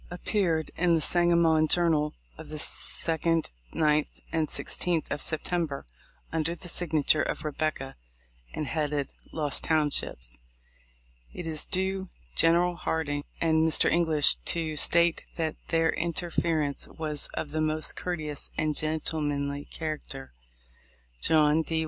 [0.09, 5.85] appeared in the Sangamon Journal, of the 2d, 9th, and 16th of September,
[6.33, 7.95] under the signature of "Rebecca,"
[8.51, 10.39] and headed "Lost Townships."
[11.31, 13.91] It is due General Hardin and Mr.
[13.91, 20.31] English to state that their interference was of the most courteous and gentlemanly character.
[21.21, 21.79] John D.